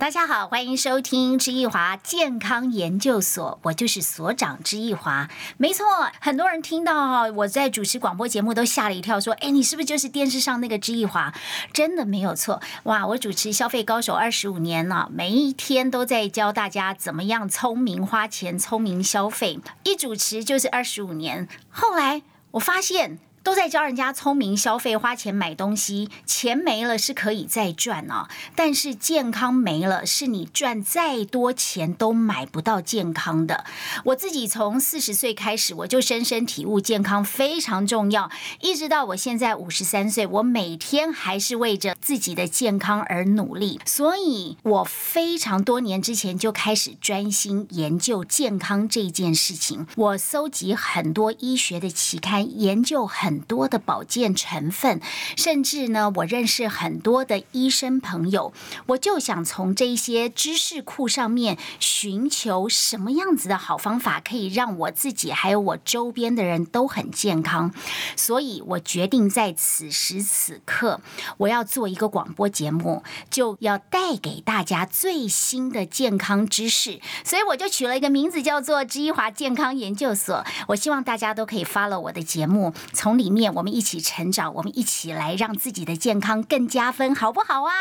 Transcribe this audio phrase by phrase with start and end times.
[0.00, 5.28] 大家好，欢迎收听知易华健康研究所，我就是所长知易华。
[5.58, 5.84] 没错，
[6.22, 11.34] 很多人听到我在主持广播节目都吓了一跳，说：“哎，你是不是就是电视上那个知易华？”
[11.74, 13.06] 真的没有错，哇！
[13.08, 21.46] 我主持消费高手二十五年了，每一天都在教大家怎么样聪明花钱、聪明消费，一主持就是二十五年。
[21.68, 22.22] 后来
[22.52, 23.18] 我发现。
[23.42, 33.64] 都在教人家聪明消费，花钱买东西，钱没了是可以再赚哦，但是健康没了，是你赚再多钱都买不到健康的。
[34.04, 38.30] 我自己从四十岁开始，我就深深体悟健康非常重要，
[38.60, 43.80] 一直到我现在五十三岁，我每天还是为着自己的健康而努力。
[43.86, 49.86] 所以，我非常多年之前就开始专心研究健康这件事情。
[49.96, 53.29] 我搜集很多医学的期刊，研究很。
[53.30, 55.00] 很多的保健成分，
[55.36, 58.52] 甚至呢，我认识很多的医生朋友，
[58.86, 67.72] 我就想从这些知识库上面寻求什么样子的好方法，可以让我自己还有我周边的人都很健康。
[68.16, 71.00] 所以我决定在此时此刻，
[71.36, 77.00] 我要做一个广播节目，就要带给大家最新的健康知识。
[77.22, 80.44] 所以我就取了一个名字，叫做知华健康研究所。
[80.66, 87.72] 我希望大家都可以 follow 我的节目，从里面我们一起成长，我们一起来让自己的健康更加分，好不好啊？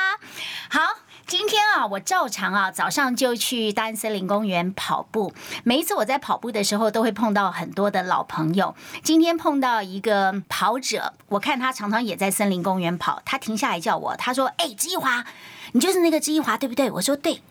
[0.69, 0.79] 好，
[1.25, 5.33] 今天啊，我照常啊，早上就去大安森林公园跑步。
[5.63, 8.75] 每一次我在跑步的时候，都会碰到很多的老朋友。
[9.01, 15.25] 今天碰到一个跑者，我看他常常也在森林公园跑，他停下来叫我，他说：“哎，志一华，
[15.71, 17.41] 你就是那个志一华，对不对？”我说：“对。”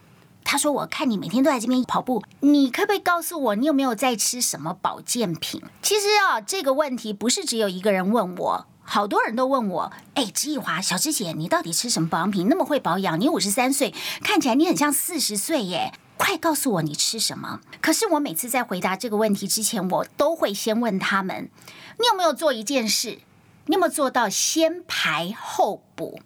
[0.50, 9.92] 他说：“我看你每天都在这边跑步，你可不可以告诉我，你有没有在吃什么保健品？”其实啊，这个问题不是只有一个人问我，好多人都问我。
[10.14, 12.48] 哎，植艺华，小芝姐，你到底吃什么保养品？
[12.48, 13.20] 那么会保养？
[13.20, 15.92] 你五十三岁，看起来你很像四十岁耶！
[16.16, 17.60] 快告诉我你吃什么？
[17.82, 21.50] 可是我每次在回答这个问题之前，我都会先问他们：
[21.98, 23.18] 你有没有做一件事？
[23.66, 26.20] 你有没有做到先排后补？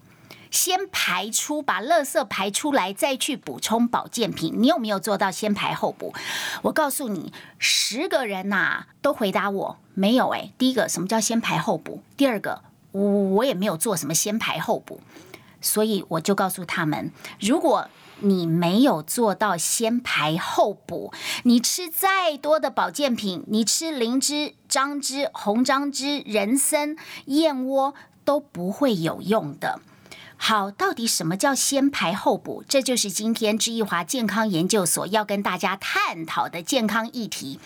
[0.52, 4.54] 先排出，把垃圾排出来，再去补充保健品。
[4.58, 6.14] 你有没有做到先排后补？
[6.62, 10.28] 我告诉你，十个人呐都回答我没有。
[10.28, 12.02] 哎，第一个什么叫先排后补？
[12.16, 15.00] 第二个我我也没有做什么先排后补，
[15.62, 17.88] 所以我就告诉他们，如果
[18.20, 21.12] 你没有做到先排后补，
[21.44, 29.80] 你吃再多的保健品，你吃灵芝、樟芝、红樟芝、人参、燕窝都不会有用的。
[30.44, 32.64] 好，到底什么叫先排后补？
[32.68, 37.60] 这就是今天知易华健康研究所要跟大家探讨的健康议题。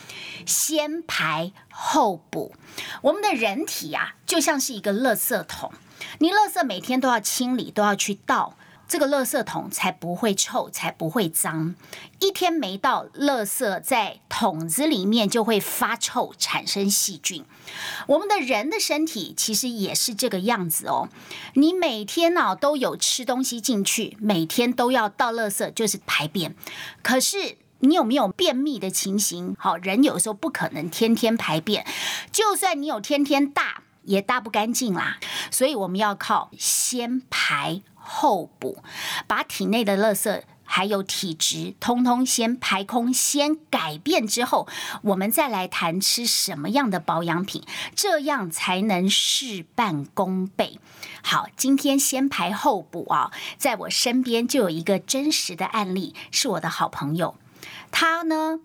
[0.44, 2.54] 先排后补，
[3.00, 5.72] 我们的人体啊，就像是一个垃圾桶，
[6.18, 8.58] 你垃圾每天都要清理，都要去倒。
[8.88, 11.74] 这个垃圾桶才不会臭，才不会脏。
[12.20, 17.44] 一天没到，垃圾在桶子里面就会发臭，产生细菌。
[18.06, 21.08] 我们的人的身体其实也是这个样子哦。
[21.54, 26.54] 你每天呢都有吃东西进去，每天都要倒垃圾，就是排便。
[27.02, 29.56] 可是你有没有便秘的情形？
[29.58, 31.84] 好，人有时候不可能天天排便，
[32.30, 35.18] 就算你有天天大，也大不干净啦。
[35.50, 37.82] 所以我们要靠先排。
[38.06, 38.78] 后补，
[39.26, 44.66] 把体内的垃圾还有体质通通先排空，先改变之后，
[45.02, 47.62] 我们再来谈吃什么样的保养品，
[47.94, 50.80] 这样才能事半功倍。
[51.22, 57.36] 好，今天先排后补啊，在我身边就有一个真实的案例，是我的好朋友，
[57.92, 58.58] 他呢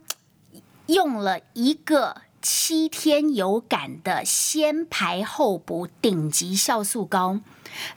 [0.88, 7.40] 用了一个七天有感的先排后补顶级酵素膏，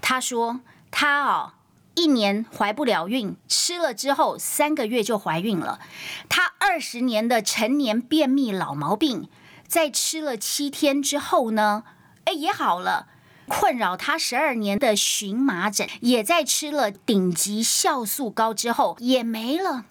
[0.03, 0.60] 他说。
[0.97, 1.55] 她哦，
[1.97, 5.81] 一年怀不了孕，吃了之后三个月就怀孕了。
[6.28, 9.28] 她二十年的成年便秘老毛病，
[9.66, 11.83] 在吃了七天之后呢，
[12.27, 13.09] 哎也好了。
[13.49, 19.84] 困扰她十二年的荨麻疹，也在吃了顶级酵素膏之后也没了。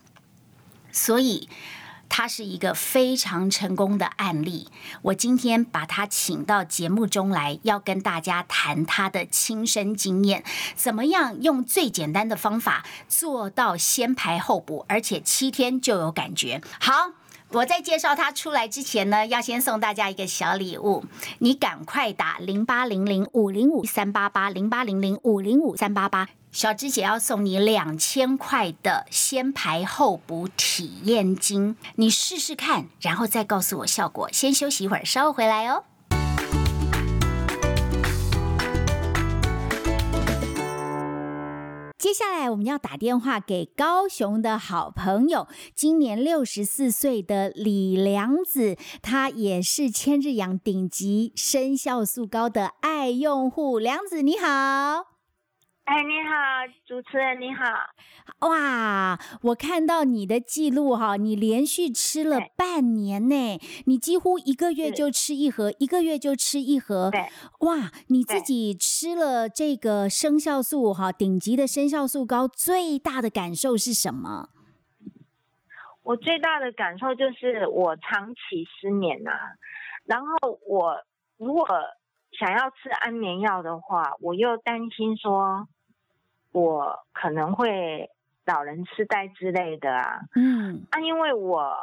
[0.93, 1.49] 所以。
[2.15, 4.67] 他是一个非常成功的案例，
[5.01, 10.43] 我今天把他请到节目中来，要跟大家谈他的亲身经验，
[10.75, 16.61] 怎么样用最简单的方法做到先排后补，而且七天就有感觉。
[16.79, 17.13] 好，
[17.49, 21.03] 我在介绍他出来之前呢，要先送大家一个小礼物，
[21.39, 26.29] 你赶快打零八零零五零五三八八零八零零五零五三八八。
[26.53, 34.29] 小芝姐要送你两千块的先排后补体验金，你试试看，然后再告诉我效果。
[34.31, 35.83] 先休息一会儿，稍后回来哦。
[41.97, 53.79] 接下来我们要打电话给高雄的好朋友，今年六十四岁的李良子，他也是千日养顶级生酵素高的爱用户。
[53.79, 55.12] 良子你好。
[55.85, 57.65] 哎，你好，主持人你好！
[58.47, 67.11] 哇，我看到你的记录哈，你连续吃了半年呢，你几乎一个月就吃一盒，一个月就吃一盒。
[67.11, 67.27] 对，
[67.67, 74.47] 哇，你自己吃了这个生酵素哈，顶级的生酵素膏，最大的感受是什么？
[76.03, 79.31] 我最大的感受就是我长期失眠呐，
[80.05, 80.95] 然后我
[81.37, 81.67] 如果
[82.39, 85.67] 想要吃安眠药的话，我又担心说。
[86.53, 88.09] 我可能会
[88.45, 91.75] 老人痴呆之类的啊，嗯，啊，因为我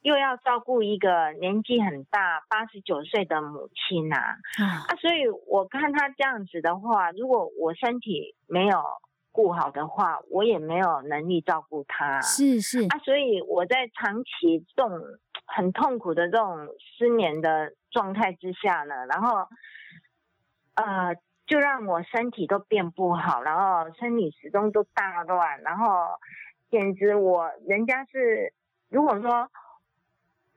[0.00, 8.82] 又要照顾一个年纪很大八十九岁的母亲呐，啊，所以我看他这样子的话，如果我身体没有
[9.32, 12.84] 顾好的话，我也没有能力照顾他，是是。
[12.84, 14.98] 啊，所以我在长期这种
[15.44, 19.46] 很痛苦的这种失眠的状态之下呢，然后，
[20.76, 21.14] 呃。
[21.46, 25.86] 就让我身体都变不好，然后生理时钟都大乱，然后
[26.70, 28.52] 简直我人家是
[28.90, 29.48] 如果说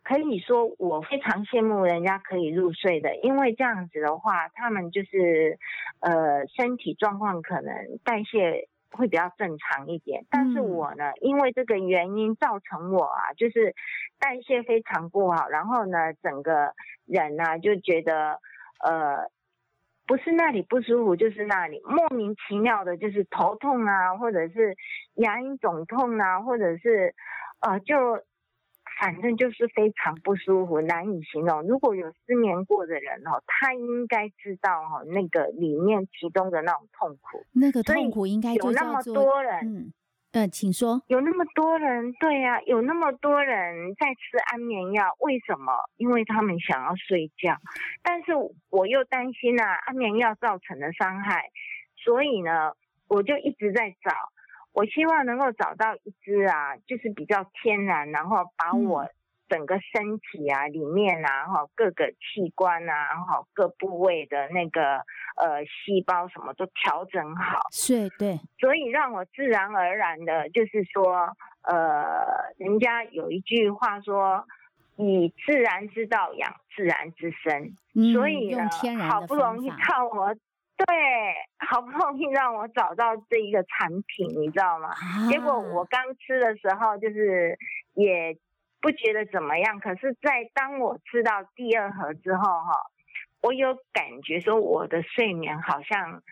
[0.04, 5.60] 可以说我非常羡慕人家可以入睡的，因为这样子的话，他们就是
[6.00, 10.26] 呃身体状况可能代谢会比较正常一点。
[10.32, 13.76] 但是我呢，因为这个原因造成我啊，就是
[14.18, 16.74] 代谢非常不好，然后呢，整个
[17.06, 18.40] 人呢就觉得
[18.84, 19.30] 呃。
[20.10, 24.76] 不是那里不舒服，就是那里莫名其妙的，就是头痛啊，或者是
[25.14, 27.14] 牙龈肿痛啊，或者是
[27.60, 27.96] 呃，就
[29.00, 31.62] 反正就是非常不舒服，难以形容。
[31.68, 39.94] 如果有失眠过的人哦，他应该知道哈，那个里面其中的那种痛苦，那个痛苦应该有那么多人。
[40.32, 41.02] 呃，请说。
[41.08, 45.74] 有那么多人，对呀，有那么多人在吃安眠药，为什么？
[45.98, 47.58] 因为他们想要睡觉，
[48.04, 48.34] 但是
[48.70, 51.50] 我又担心啊，安眠药造成的伤害，
[51.96, 52.74] 所以呢，
[53.08, 54.12] 我就一直在找，
[54.72, 59.08] 我希望能够找到一支啊，就是比较天然，然后把我。
[59.50, 64.98] 整个身体啊，里面啊，哈，各个器官啊，哈，各部位的那个
[65.36, 74.46] 呃细胞什么都调整好，是，对，所以让我自然而然的，就是说，呃，人家有一句话说，
[74.98, 77.74] 以自然之道养自然之身，
[78.14, 78.70] 所以呢，
[79.10, 80.32] 好不容易靠我，
[80.78, 80.86] 对，
[81.68, 84.90] 好不容易让我找到这一个产品，你知道吗？
[85.28, 87.58] 结果我刚吃的时候，就是
[87.96, 88.38] 也。
[88.82, 92.72] 不觉得怎么样，可是，在当我吃到第二盒之后，哈，
[93.42, 96.24] 我有感觉说我的睡眠好像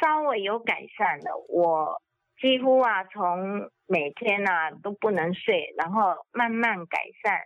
[0.00, 1.36] 稍微有改善了。
[1.48, 2.00] 我
[2.40, 7.40] 几乎啊，从每天啊都不能睡，然后慢慢改善，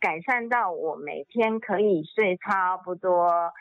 [0.00, 3.52] 改善到我每天可以睡差不多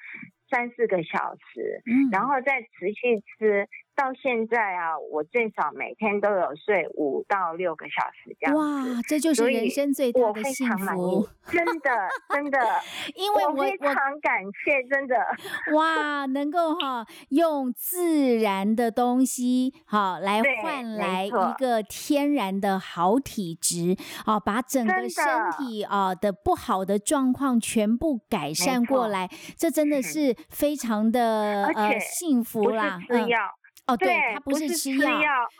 [0.50, 1.82] 三四个小时，
[2.12, 3.68] 然后再持续吃。
[3.96, 11.90] 到现在啊，我最少每天都有睡五到六个小时这样哇，这就是人生最大的幸福，真的
[12.30, 12.60] 真的。
[13.16, 15.16] 因为我非常感谢，真的
[15.76, 25.24] 哇，能够哈用自然的东西好来换来一个天然的好体质啊，把整个身
[25.58, 33.00] 体啊的不好的状况全部改善过来，这真的是非常的呃幸福啦。
[33.10, 33.26] 嗯。
[33.88, 35.12] 哦，对，他不是吃药，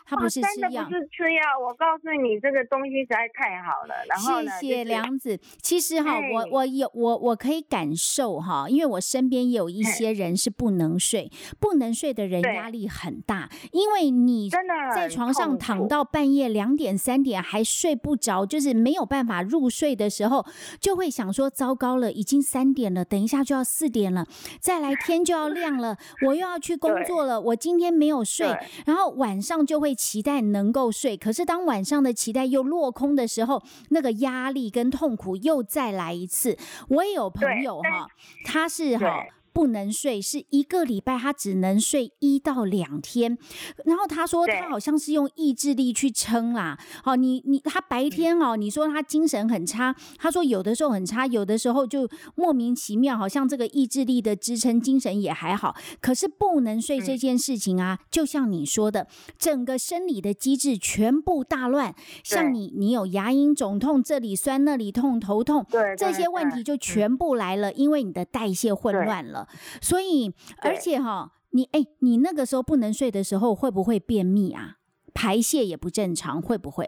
[0.04, 1.42] 他不是吃药，不是吃药。
[1.64, 3.94] 我告诉你，这个东西实在太好了。
[4.08, 5.38] 然后谢谢梁子。
[5.62, 11.30] 其实哈，我我有我我可以感受哈，因为我身边有一些人是不能睡，
[11.60, 13.48] 不能睡的人压力很大。
[13.70, 20.44] 因为你真的在床上躺到半夜两点三点还睡不着，就是没有办法入睡的时候，
[20.80, 24.26] 就会想说：糟糕了，已经三点了，等一下就要四点了，
[24.58, 28.15] 再来天就要亮了，我又要去工作了，我今天没有。
[28.24, 28.46] 睡，
[28.84, 36.56] 然后晚上就会期待能够睡，可是当晚上的期待又落空的时候，那个压力跟痛苦又再来一次。
[36.88, 38.08] 我也有朋友哈，
[38.44, 39.24] 他是哈。
[39.56, 43.38] 不能睡是一个礼拜，他只能睡一到两天。
[43.86, 46.78] 然后他说他好像是用意志力去撑啦。
[47.02, 55.74] 好，你你他白天哦，你说他精神很差，他说有的时候很差，有的时候就莫名其妙，好像这个意志力的支撑，精神也还好。
[56.02, 59.08] 可是不能睡这件事情啊，就像你说的，
[59.38, 61.94] 整个生理的机制全部大乱。
[62.22, 65.64] 像你，你有牙龈肿痛，这里酸那里痛，头痛，
[65.96, 69.45] 这些问题就全部来了，因为你的代谢混乱了。
[69.80, 74.76] 所以，而且哈，你哎，你那个时候不能睡的时候，会不会便秘啊？
[75.14, 76.86] 排泄也不正常，会不会？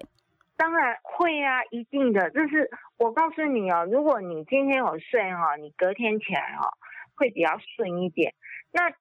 [0.57, 2.31] 当然会啊，一定的。
[2.31, 6.69] 就是我告诉你哦，如果你今天有睡哈，你隔天起来哈
[7.15, 8.35] 会比较顺一点。
[8.73, 8.93] 那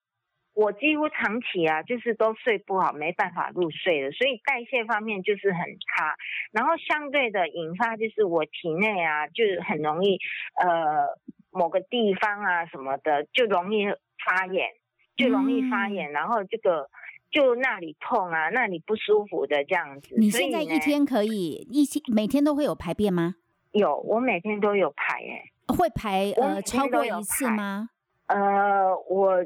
[0.53, 6.15] 我几乎长期啊，就是都睡不好，没办法入睡的，所以代谢方面就是很差。
[6.51, 10.19] 然后相对的引发就是我体内啊，就是很容易
[10.55, 11.17] 呃
[11.51, 13.85] 某个地方啊什么的就容易
[14.25, 14.67] 发炎，
[15.15, 16.89] 就容易发炎，然后这个。
[17.29, 20.15] 就那里痛啊，那里不舒服的这样子。
[20.17, 23.35] 你现在一天可以一天每天都会有排便吗？
[23.73, 25.51] 有，我每天都有排诶。
[25.67, 27.89] 会排呃超过一次吗？
[28.27, 29.45] 呃，我。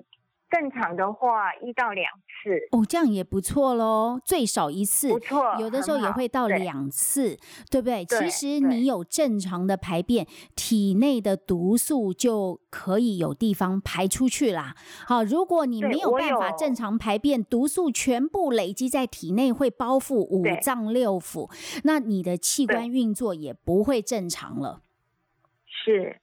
[0.52, 5.56] 正常的话，一到两次哦，这样也不错喽，最少一次，不错。
[5.58, 7.38] 有的时候也会到两次，
[7.70, 8.04] 对不对？
[8.04, 14.76] 其实你有正常的排便，体内的毒素就可以有地方排出去啦。
[15.08, 21.50] 好，如果你没有办法正常排便，毒素全部累积在体内，会包覆五脏六腑，
[21.86, 24.82] 那你的器官运作也不会正常了。
[25.66, 26.20] 是，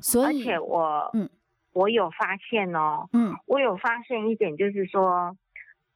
[0.00, 1.28] 所以而且我嗯。
[1.74, 5.36] 我有发现哦，嗯，我有发现一点，就是说，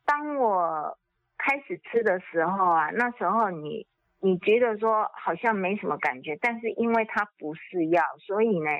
[0.05, 0.99] 当我
[1.39, 3.87] 开始吃的时候啊，那时候你
[4.21, 8.71] 你觉得说好像没什么感觉，但是因为它不是药，所以呢，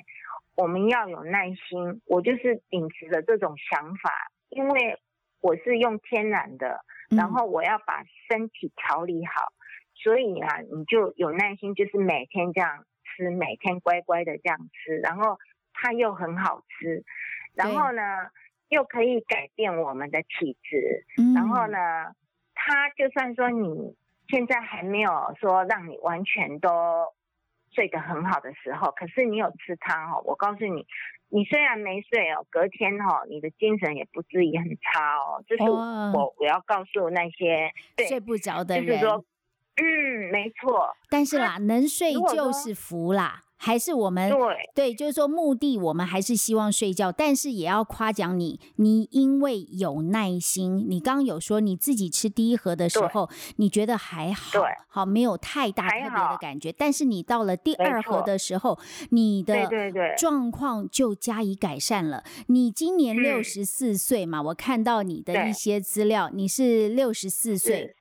[0.57, 2.03] 我们要有耐心。
[2.05, 4.11] 我就是秉持着这种想法，
[4.49, 4.99] 因为
[5.41, 6.81] 我是用天然的，
[7.17, 9.53] 然后我要把身体调理好，
[9.95, 15.39] 所以啊，你就有耐心，就是每天这样吃，每天乖乖的这样吃，然后。
[15.73, 17.05] 它又很好吃，
[17.55, 18.03] 然后呢，
[18.69, 21.05] 又可以改变我们的体质。
[21.35, 21.79] 然后呢，
[22.55, 23.97] 它就算说你
[24.29, 25.11] 现在还没有
[25.41, 26.71] 说让你完全都
[27.71, 30.87] 睡得很好的时候，可是你有吃它哦，我告诉你，
[31.29, 35.45] 你虽然没睡哦，隔天哦，你的精神也不至于很差哦。
[35.47, 37.71] 这是我我要告诉那些
[38.09, 39.25] 睡不着的人，就是说
[39.77, 40.97] 嗯，没错。
[41.09, 43.43] 但是啦，能睡就是福啦。
[43.59, 44.39] 还是我们对
[44.75, 50.87] 对，就是说目的，我们还是希望睡觉，但是也要夸奖你，你因为有耐心。
[50.89, 56.73] 你刚刚有说你自己吃第一盒的时候，你觉得还好，好没有太大特别的感觉。
[56.73, 58.79] 但是你到了第二盒的时候，
[59.11, 59.69] 你的
[60.17, 62.23] 状况就加以改善了。
[62.47, 67.97] 你今年六十四岁嘛，我看到你的一些资料，你是六十四岁。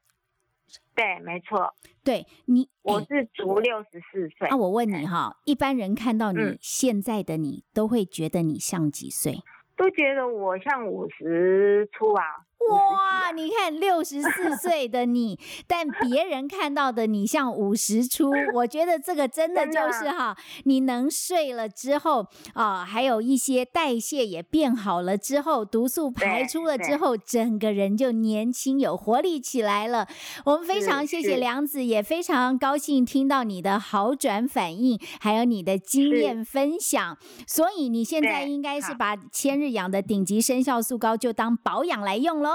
[0.98, 1.72] 对，没错，
[2.04, 4.48] 对你，我是足六十四岁。
[4.50, 9.44] 那我问你哈，一般人看到你现在的你，都会觉得你像几岁？
[9.76, 12.24] 都觉得我像五十出啊。
[12.70, 20.36] 哇，你看六十四岁的你，但别人看到的你像五十出，我觉得这个真的就是哈，
[20.66, 30.08] 你能睡了之后啊，还有一些代谢也变好了之后，毒素排出了之后，整个人就年轻有活力起来了。
[30.44, 37.18] 我们非常谢谢梁子，也非常高兴听到你的好转反应，还有你的经验分享。
[37.46, 42.47] 所以你现在应该是把千日养的顶级生酵素膏就当保养来用喽。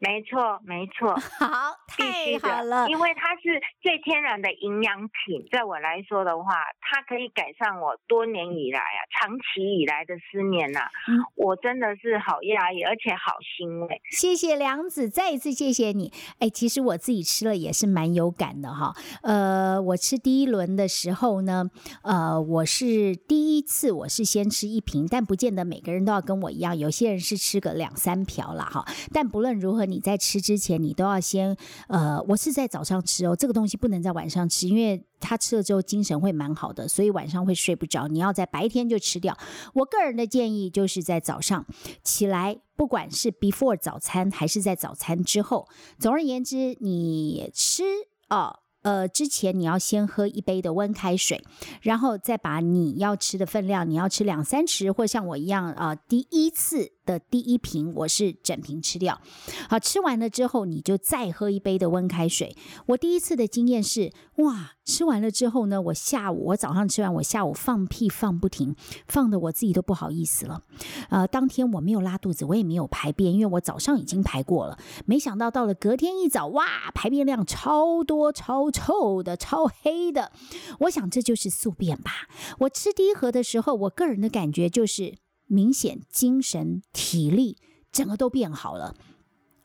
[0.00, 1.12] 没错，没错，
[1.42, 10.82] 好，太好了，因为它是最天然的营养品，在我来说的话，它可以改善我多年以来啊，长期以来的失眠呐，
[11.34, 14.00] 我真的是好压抑，而且好欣慰。
[14.12, 16.12] 谢谢梁子，再一次谢谢你。
[16.38, 18.94] 哎，其实我自己吃了也是蛮有感的哈。
[19.24, 21.64] 呃，我吃第一轮的时候呢，
[22.04, 28.84] 呃，我是第一次我是先吃一瓶，但不见得每个人都要跟我一样，有些人是吃个两三瓢了哈。
[29.12, 29.87] 但不论如何。
[29.88, 31.56] 你在吃之前，你都要先
[31.88, 38.08] 呃，我是在早上吃哦，这个东西不能在晚上吃，因为他吃了之后精神会蛮好的，所以晚上会睡不着。
[38.08, 39.36] 你要在白天就吃掉。
[39.74, 41.66] 我个人的建议就是在早上
[42.02, 45.68] 起来，不管是 before 早餐还是在早餐之后，
[45.98, 47.82] 总而言之，你吃
[48.28, 48.60] 哦。
[48.82, 51.44] 呃，之前你要先喝一杯的温开水，
[51.82, 59.20] 然后再把你要吃的分量，你要吃两三匙，或像我一样啊，第一次的第一瓶我是整瓶吃掉。
[59.68, 62.54] 好，吃完了之后，你就再喝一杯的温开水。
[62.86, 68.76] 我第一次的经验是，哇，吃完了之后呢，我下午我早上吃完，我下午放屁放不停，
[69.08, 70.62] 放的我自己都不好意思了。
[71.08, 74.78] 呃，当天我没有拉肚子，我也没有排便，因为我早上已经排过了。
[75.06, 78.68] 没想到到了隔天一早，哇，排便量超多超。
[78.70, 80.30] 臭的、超黑的，
[80.80, 82.28] 我想这就是宿便吧。
[82.58, 85.14] 我吃第一盒的时候，我个人的感觉就是
[85.48, 87.56] 明显精神、体力
[87.90, 88.94] 整个都变好了。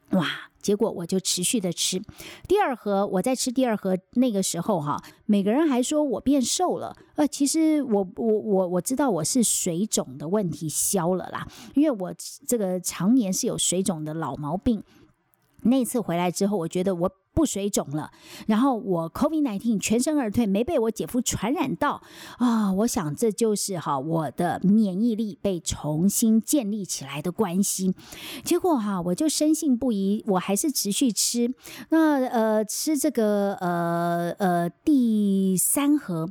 [0.09, 0.27] 哇！
[0.59, 2.01] 结果我就持续的吃
[2.47, 3.05] 第二盒。
[3.05, 6.95] 我在吃第二盒那个时候，哈，每个人还说我变瘦了。
[7.15, 12.15] 呃，其实我我我我知道我是水肿的问题消了啦，因为我
[12.47, 14.81] 这个常年是有水肿的老毛病。
[15.63, 17.11] 那次回来之后，我觉得我。
[17.33, 18.11] 不水肿了，
[18.47, 22.01] 然后我 COVID nineteen 全身而退，没被我姐夫传染到
[22.37, 22.71] 啊！
[22.73, 27.93] 我想这就是哈我的免疫力被重新建立起来的关系。
[28.43, 31.53] 结果哈，我就深信不疑，我还是持续吃。
[31.89, 36.29] 那呃，吃这个呃呃第三盒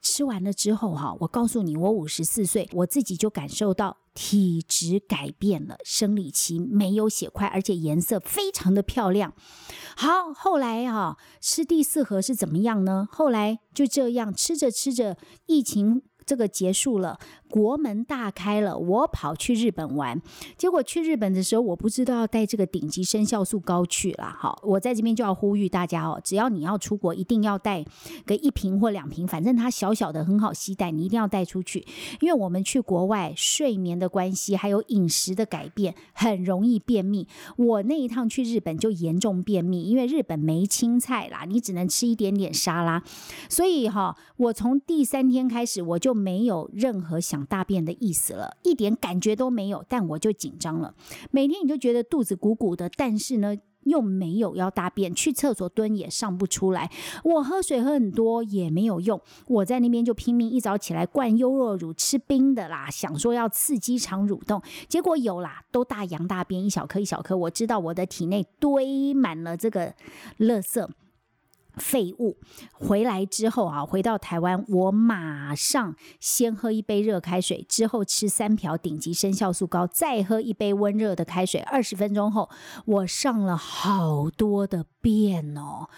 [0.00, 3.98] 吃完了之后哈，我告诉你，我五十四岁，我自己就感受到。
[4.20, 9.32] 体质改变了，生理期没有血块，而且颜色非常的漂亮。
[9.96, 13.06] 好，后来啊，吃第四盒是怎么样呢？
[13.12, 16.02] 后来就这样吃着吃着，疫情。
[16.28, 17.18] 这个结束了，
[17.48, 20.20] 国门大开了，我跑去日本玩。
[20.58, 24.36] 结果去日本的时候，我不知道要带这个顶级生酵素膏去了。
[24.38, 27.82] 好，我在这边就要呼吁大家哦，只要你要出国，一定要带
[28.26, 31.86] 个一瓶或两瓶，反正它小小的很好携带，你一定要带出去。
[32.20, 37.26] 因为我们去国外，睡眠的关系，还有饮食的改变，很容易便秘。
[37.56, 43.02] 我那一趟去日本就严重便秘，因为日本没青菜啦，你只能吃一点点沙拉。
[43.48, 46.17] 所以哈，我从第三天开始我就。
[46.18, 50.94] 没有任何想大便的意思了，一点感觉都没有，但我就紧张了。
[51.30, 56.90] 每天你就觉得肚子鼓鼓的，但是呢又没有要大便，去厕所蹲也上不出来。
[57.24, 67.36] 我喝水喝很多也没有用，我在那边就拼命一早起来灌优酪乳，吃冰的啦，想说要刺激肠蠕动，结果有啦，都大羊大便一小颗一小颗。
[67.36, 69.94] 我知道我的体内堆满了这个
[70.38, 70.86] 垃圾。
[71.78, 72.36] 废物
[72.72, 81.60] 回来之后啊，回到台湾，我马上先喝一杯热开水，之后吃三瓢顶级生酵素膏，再喝一杯温热的开水。
[81.60, 82.50] 二十分钟后，
[82.84, 85.88] 我上了好多的便哦，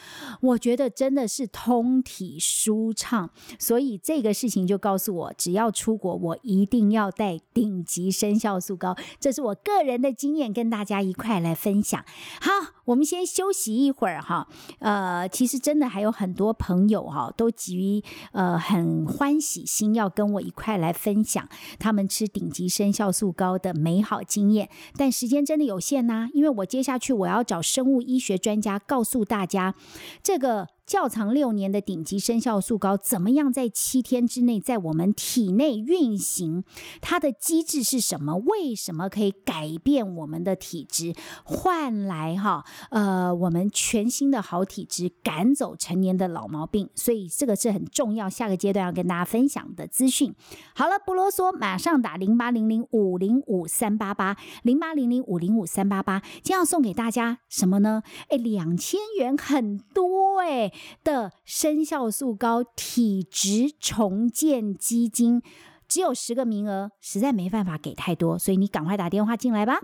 [0.40, 3.30] 我觉得真的是通体舒畅。
[3.58, 8.96] 所以这个事情就告诉我，只要出国，我一定要带顶级生酵素膏。
[9.20, 12.04] 这是我个人的经验，跟大家一块来分享。
[12.40, 12.50] 好，
[12.86, 14.48] 我们先休息一会儿哈。
[14.80, 15.60] 呃，其实。
[15.60, 21.46] 真的还有很多朋友哈，都急于呃很欢喜心要跟我一块来分享
[21.78, 29.74] 他们吃顶级生酵素膏的美好经验，但时间真的有限呐，因为我接下去我要找生物医学专家告告诉大家
[30.22, 30.68] 这个。
[30.90, 36.64] 窖藏六年的顶级生酵素膏怎么样在七天之内在我们体内运行？
[37.00, 38.34] 它的机制是什么？
[38.38, 46.90] 为什么可以改变我们的体质，换来哈呃我们全新的好体质，赶走成年的老毛病？
[46.96, 50.34] 所以这个是很重要，下个阶段要跟大家分享的资讯。
[50.74, 58.02] 好了，不啰嗦，马上打零八零零五零五三八八零八零零五零五三八八，今天要送给大家什么呢？
[58.30, 60.72] 哎，两千元很多哎。
[61.02, 65.42] 的生效素高体质重建基金
[65.88, 69.80] 只有十个名额，实在没办法给太多，所以你赶快打电话进来吧。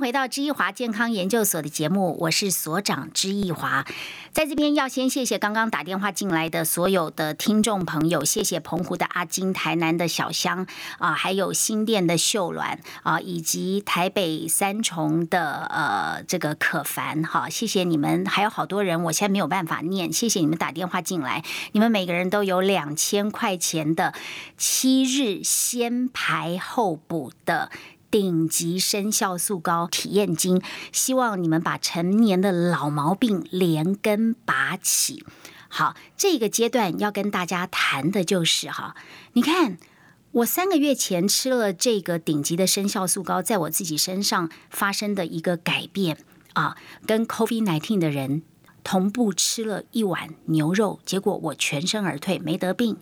[0.00, 3.84] 回到知易华健康研究所的节目，我是所长知易华。
[4.32, 10.66] 在这边要先谢谢刚刚打电话进来的所有的听众朋友，谢谢澎湖的阿金、台南的小香
[10.98, 24.14] 啊，还有新店的秀鸾啊，以及台北三重的呃这个可凡哈，谢谢你们，还有好多人，我现在没有办法念，谢谢你们打电话进来，你们每个人都有两千块钱的
[24.56, 27.70] 七日先排后补的。
[28.10, 30.60] 顶级生酵素膏体验金，
[30.92, 35.24] 希望你们把成年的老毛病连根拔起。
[35.68, 38.96] 好，这个阶段要跟大家谈的就是哈，
[39.34, 39.78] 你看
[40.32, 46.18] 我三个月前吃了这个顶级的生酵素膏，在我自己身上发生的一个改变
[46.54, 48.42] 啊，跟 COVID nineteen 的人
[48.82, 52.96] 同步吃了一碗牛肉，结果我全身而退，没得病。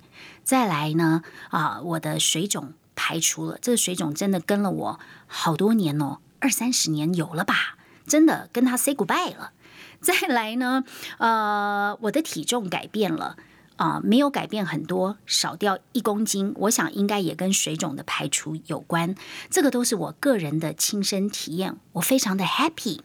[0.44, 2.75] 再来呢啊，我的水肿。
[2.99, 7.79] 排除了这个水肿，真的跟了我好多年哦，二三十年有了吧？
[8.05, 9.53] 真的跟他 say goodbye 了。
[10.01, 10.83] 再来呢，
[11.19, 13.37] 呃，我的体重改变了。
[13.79, 19.14] 啊，没有改变很多，少掉一公斤，我想应该也跟水肿的排除有关。
[19.49, 22.99] 这个都是我个人的亲身体验，我非常的 happy。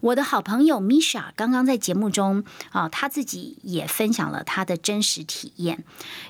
[0.00, 5.82] 我的好朋友 Misha 刚刚在节目中啊，他自己也分享了他的真实体验。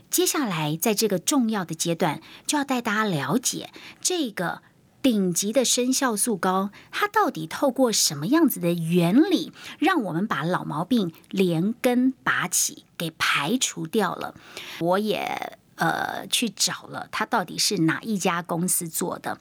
[0.09, 4.63] 接下来在这个重要的阶段，就要带大家了解这个。
[5.01, 14.35] 顶级的生酵素膏，它到底透过什么样子的原理，让我们把老毛病连根拔起，给排除掉了？
[14.81, 19.39] 我也呃去找了，它到底是哪一家公司做的？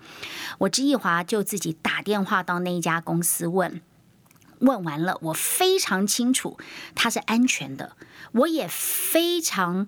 [0.60, 3.82] 我之一华就自己打电话到那一家公司问，
[4.60, 6.58] 问完了，我非常清楚
[6.93, 7.98] 它是安全的，
[8.32, 9.88] 我也非常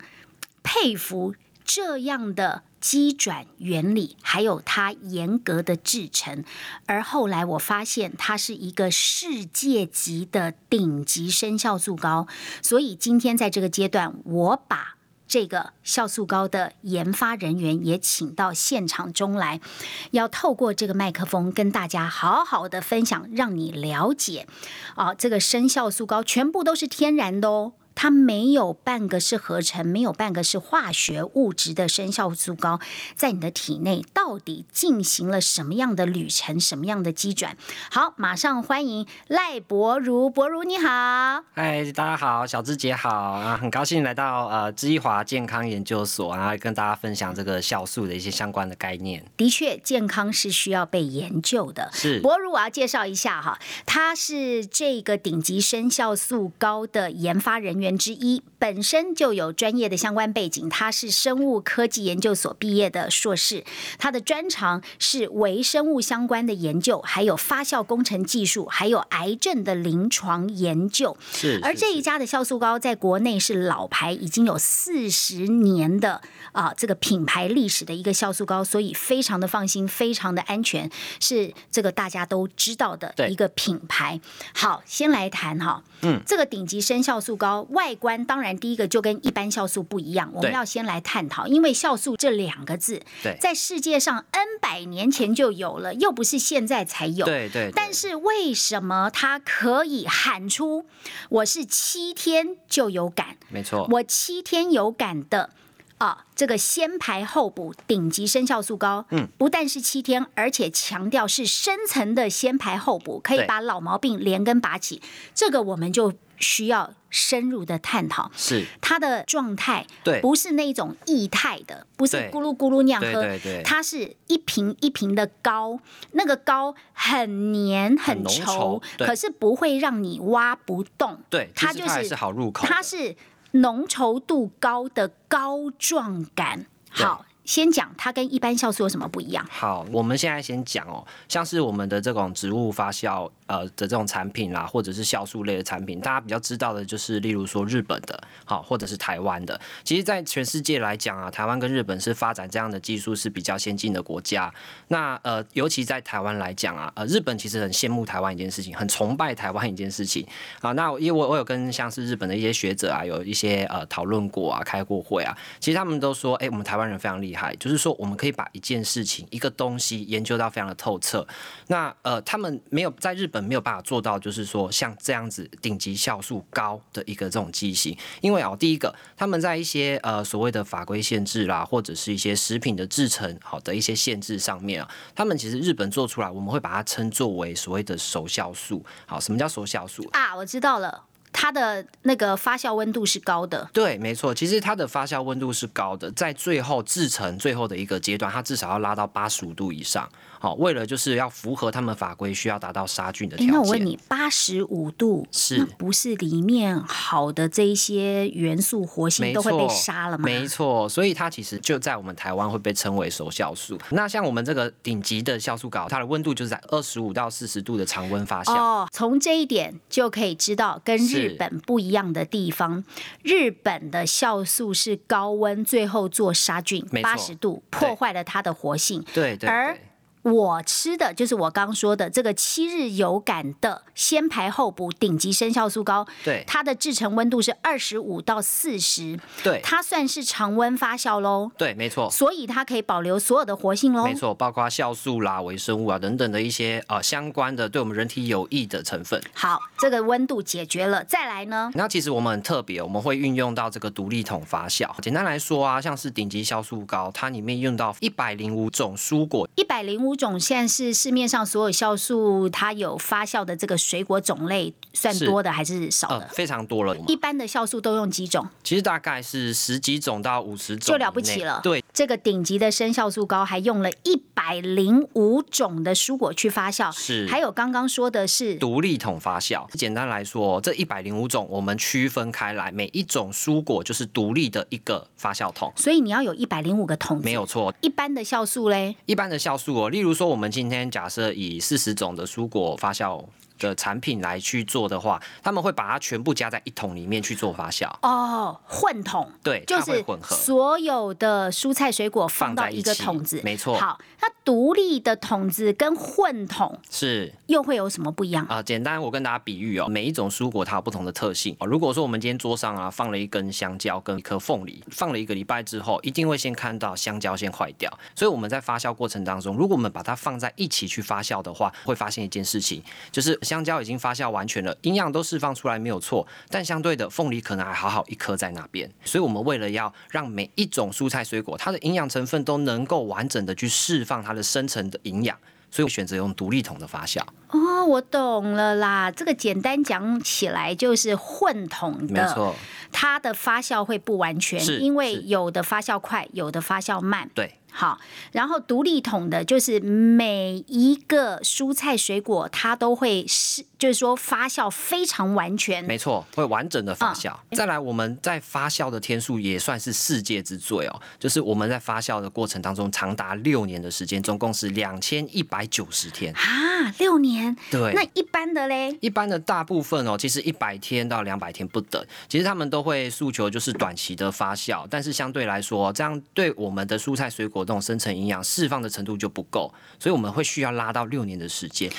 [0.64, 1.36] 佩服。
[1.72, 6.44] 这样的机转原理，还有它严格的制成，
[6.88, 12.26] 而后来我发现它是一个世界级的顶级生酵素膏，
[12.64, 14.96] 所以今天在这个阶段，我把。
[15.28, 19.62] 这个酵素膏的研发人员也请到现场中来，
[20.10, 24.48] 要透过这个麦克风跟大家好好的分享，让你了解
[24.96, 27.74] 啊，这个生酵素膏全部都是天然的哦。
[28.02, 32.80] 它没有半个是合成，没有半个是化学物质的生效素膏，
[33.14, 37.58] 在你的体内到底进行了什么样的旅程，什么样的机转？
[37.92, 49.26] 好，马上欢迎赖博如，博如你好，嗨，大家好，小芝姐好啊，很高兴来到呃知易华健康研究所，然后跟大家分享这个酵素的一些相关的概念。
[49.36, 51.90] 的确，健康是需要被研究的。
[51.92, 57.89] 是博如，我要介绍一下哈，他是这个顶级生效素膏的研发人员。
[57.98, 63.64] 之一本身就有专业的相关背景，他是生物科技研究所毕业的硕士，
[63.98, 71.16] 他的专长是微生物相关的研究，还有发酵工程技术，还有癌症的临床研究。
[71.32, 76.22] 是，而这一家的酵素膏在国内是老牌，已经有四十年的
[76.52, 84.20] 啊这个品牌历史的一个酵素膏，所以非常的放心，非常的安全，是这个大家都知道的一个品牌。
[84.54, 87.66] 好，先来谈哈，嗯，这个顶级生酵素膏。
[87.80, 93.02] 外观当然第一个就跟一般酵素不一样，我们要先来探讨，因为酵素这两个字，
[93.40, 97.26] 在世界上 N 百年前就有了，又不是现在才有。
[97.26, 97.72] 对对。
[97.74, 100.86] 但是为什么它可以喊出
[101.30, 103.38] 我是七天就有感？
[103.48, 105.52] 没错，我七天有感的
[106.00, 115.02] 啊，这个先排后补顶级生效素膏，嗯，不但是七天，而且强调是深层的先排后补，可以把老毛病连根拔起。
[115.34, 116.14] 这个我们就。
[116.42, 118.66] 需要深入的探讨，是。
[118.80, 125.78] 它的状态，对，不是那种液态的，不是咕噜咕噜那样喝，对对，它是一瓶一瓶的膏，
[126.14, 133.14] 那个膏很黏很稠，可是不会让你挖不动，对，它就是是好入口，它是
[133.52, 137.26] 浓稠度高的膏状感，好。
[137.50, 139.44] 先讲它跟一般酵素有什么不一样？
[139.50, 149.60] 好，我们现在先讲哦，像是我们的这种植物发酵呃的这种产品啦，或者是酵素类的产品，大家比较知道的就是，例如说日本的，好，或者是台湾的。
[149.84, 154.54] 其实，在全世界来讲啊，台湾跟日本是发展这样的技术是比较先进的国家。
[154.90, 160.24] 那呃，尤其在台湾来讲啊，呃，日本其实很羡慕台湾一件事情，很崇拜台湾一件事情
[160.62, 160.72] 啊。
[160.74, 167.39] 那因为我我有跟像是日本的一些学者啊，有一些呃讨论过啊，开过会啊，其实他们都说，哎，我们台湾人非常厉害。
[167.60, 171.26] 就是说，我们可以把一件事情、一个东西研究到非常的透彻。
[171.68, 177.98] 那呃，他们没有在日本没有办法做到，就是说像这样子顶级酵素高的一个这种机型。
[178.22, 188.86] 因为啊，第一个，他们在一些呃所谓的法规限制啦，或者是一些食品的制成好的一些限制上面啊，他们其实日本做出来，我们会把它称作为所谓的熟酵素。
[189.06, 190.36] 好，什么叫熟酵素啊？
[190.36, 191.09] 我知道了。
[191.32, 200.10] 它的那个发酵温度是高的，对，没错，其实它的发酵温度是高的，在最后制成最后的一个阶段，它至少要拉到八十五度以上。
[200.40, 203.54] 好，为了就是要符合他们法规，需要达到杀菌的条件。
[203.54, 210.24] 那我问你，八十五度是不是里面好的这一些元素活性都会被杀了吗？
[210.24, 213.78] 没错，所以它其实就在我们台湾会被称为熟酵素。
[213.92, 218.54] 那像我们这个顶级的酵素膏，它的温度就是在二十五到四十度的常温发酵。
[218.54, 222.84] 哦，从这一点就可以知道跟日本不一样的地方。
[223.24, 229.04] 日本的酵素是高温，最后做杀菌，八十度破坏了它的活性。
[229.14, 229.50] 对对。
[229.50, 229.78] 而
[230.22, 249.22] 我吃的就是我刚说的这个七日有感的先排后补顶级生酵素膏，对，它的制成温度是二十五到四十，对，它算是常温发酵喽，对，没错，所以它可以保留所有的活性喽，没错，包括酵素啦、微生物啊等等的一些呃相关的对我们人体有益的成分。
[249.34, 251.72] 好，这个温度解决了，再来呢？
[251.76, 254.90] 那其实我们很特别，我们会运用到这个独立桶发酵。
[255.02, 261.00] 简单来说啊，像是顶级酵素膏，它里面用到一百零五种蔬果，一百零五种现在是。
[261.00, 266.28] 市面上所有酵素，它有发酵的这个水果种类，算多的还是少的？
[266.28, 266.94] 非常多了。
[267.08, 268.46] 一般的酵素都用几种？
[268.64, 271.62] 其实大概是十几种到五十种，就了不起了。
[271.64, 276.92] 对，这个顶级的生酵素膏还用了一百零五种的蔬果去发酵。
[276.92, 279.66] 是，还有刚刚说的是独立桶发酵。
[279.72, 285.72] 简单来说，这一百零五种我们区分开来，每一种蔬果就是独立的一个发酵桶。
[285.78, 287.74] 所以你要有一百零五个桶，没有错。
[287.82, 288.96] 一般的酵素嘞？
[289.06, 290.90] 一般的酵素哦，例如说我们今天。
[290.90, 293.24] 假设以四十种的蔬果发酵
[293.60, 297.88] 的产品来去做的话，他们会把它全部加在一桶里面去做发酵。
[298.02, 300.36] 哦，混桶，对，就是混合。
[300.36, 308.46] 所有的蔬菜水果放到一个桶子，没错好，那独立的桶子跟混桶是又会有什么不一样？
[308.48, 311.68] 啊、简单我跟大家比喻哦，每一种蔬果它有不同的特性哦。
[311.68, 317.92] 如果说我们今天桌上啊放了一根香蕉跟一颗凤梨，放了一个礼拜之后，一定会先看到香蕉先坏掉。
[318.16, 328.88] 所以我们在发酵过程当中，如果我们把它放在一起去发酵的话，会发现一件事情，就是香蕉已经发酵完全了，营养都释放出来没有错，但相对的凤梨可能还好好一颗在那边。
[329.04, 335.36] 所以我们为了要让每一种蔬菜水果它的营养成分都能够完整的去释放它的深层的营养。
[335.72, 339.12] 所以我选择用独立桶的发酵，哦，我懂了啦。
[339.12, 342.56] 这个简单讲起来就是混桶的，没错，
[342.92, 347.30] 它的发酵会不完全，是因为有的发酵快，有的发酵慢。
[347.36, 347.59] 对。
[347.72, 348.00] 好，
[348.32, 355.84] 然后独立桶的就是每一个蔬菜水果它都会是，就是说发酵非常完全。
[355.84, 357.32] 没错，会完整的发酵。
[357.52, 366.34] 嗯再来，我们在发酵的天数也算是世界之最哦，就是我们在发酵的过程当中长达六年的时间，总共是两千一百九十天。
[366.34, 367.56] 啊，六年。
[367.70, 368.98] 对，那一般的嘞？
[369.02, 381.92] 一般的大部分哦，其实一百天到两百天不等，其实他们都会诉求就是短期的发酵，但是相对来说，这样对我们的蔬菜水果这种深层营养释放的程度就不够，所以我们会需要拉到六年的时间。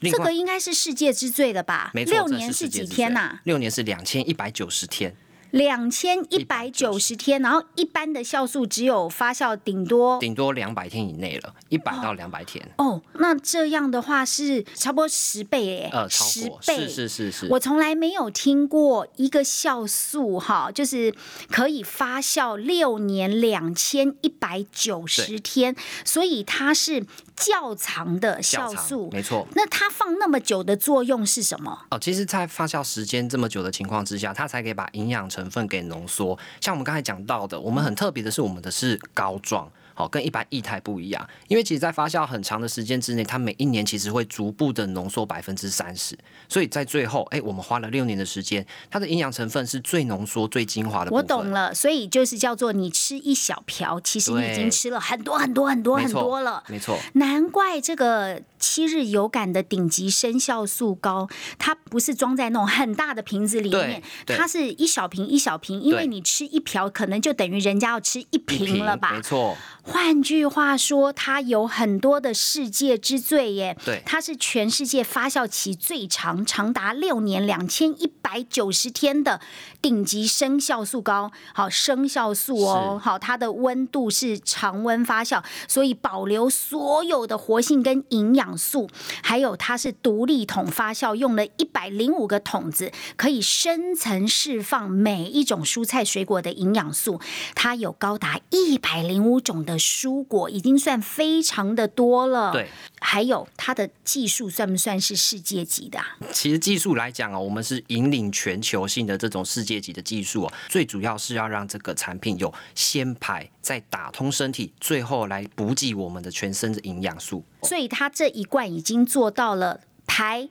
[0.00, 1.90] 这个应该是世界之最了吧？
[1.92, 5.14] 没错，六年是几天呐、最六年是两千一百九十天。
[5.50, 16.88] 两千一百九十天，然后一般的酵素只有发酵顶多顶多两百天以内了，一百到两百天，哦，那这样的话是差不多十倍哎，呃，超十，倍。
[16.88, 21.14] 是是是是，我从来没有听过一个酵素哈，就是
[21.50, 27.04] 可以发酵六年两千一百九十天，所以它是
[27.38, 29.08] 较长的酵素。
[29.12, 29.46] 没错。
[29.54, 31.86] 那它放那么久的作用是什么？
[31.90, 36.38] 哦，其实，在发酵时间这么久的情况之下，它才可以把营养成分给浓缩。
[36.60, 39.70] 像我们刚才讲到的，我们很特别的是，我们的是膏状。
[39.98, 46.16] 好，跟一般液态不一样，因为其实，在发酵很长的时间之内，它每一年其实会逐步的浓缩百分之三十，
[46.48, 51.22] 所以在最后，哎、我们花了六年的时间，它的营养成分是最浓缩、最精华的部我。
[51.24, 56.62] 懂了，所以就是叫做你吃一小瓢，其实你已经吃了很多很多很多很多了。
[56.68, 69.22] 没错，难怪这个七日有感的顶级生酵素膏，它不是装在那种很大的瓶子里面，它是一小瓶一小瓶，因为你吃一瓢，可能就等于人家要吃一一瓶了吧没？
[69.22, 69.56] 错，
[69.88, 73.76] 换句话说，它有很多的世界之最耶。
[73.84, 79.40] 对它是全世界发酵期最长，长达六年两千一百九十天的
[79.80, 81.32] 顶级生酵素膏。
[81.54, 88.88] 好，生酵素哦，好，它的温度是常温发酵，所以保留所有的活性跟营养素。
[89.22, 97.20] 还有它是独立桶发酵，用了一百零五个桶子，可以深层释放每一种蔬菜水果的营养素。
[97.54, 102.52] 它有高达一百零五种的蔬果，已经算非常的多了。
[102.52, 102.68] 对。
[103.00, 106.18] 还有它的技术算不算是世界级的、啊？
[106.32, 117.44] 其实技术来讲啊，我们是引领全球性的这种世界级的技术哦，最主要是要让这个产品有先排，再打通身体，最后来补给我们的全身的营养素。
[117.62, 120.48] 所以它这一罐已经做到了排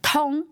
[0.00, 0.46] 通。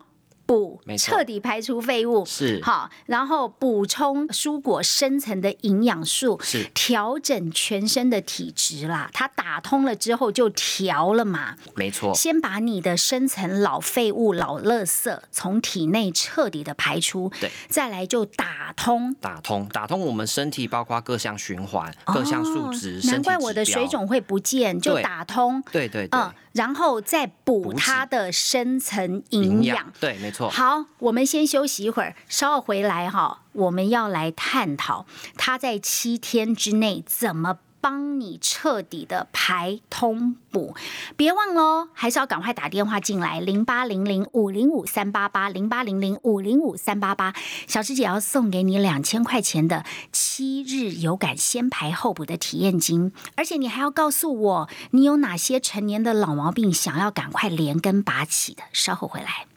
[0.47, 9.09] 补彻底排除废物是好，然后补充蔬果深层的营养素，是调整全身的体质啦。
[9.11, 19.13] 它打通了之后就调了嘛，没错，先把你的深层老废物、老垃圾从体内彻底的排出，对，再来就打通。
[19.15, 23.87] 打通打通我们身体，包括各项循环、各项数值，难怪我的水。
[23.87, 25.63] 肿会不见，就打通。
[25.71, 29.93] 对对对，嗯，然后再补它的深层营养。
[29.97, 30.36] 对，没错。
[30.51, 40.75] 好，我们先休息一会儿，稍后回来哈，我们要来探讨他在七天之内怎么帮你彻底的排通补。
[41.15, 47.33] 别忘喽，还是要赶快打电话进来，零八零零五零五三八八，零八零零五零五三八八。
[47.65, 58.63] 小师姐要送给你两千块钱的七日有感先排后补的体验金，而且你还要告诉我你有哪些成年的老毛病想要赶快连根拔起的。
[58.73, 59.47] 稍后回来。